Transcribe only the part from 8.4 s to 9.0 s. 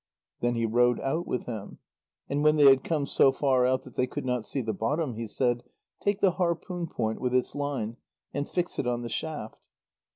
fix it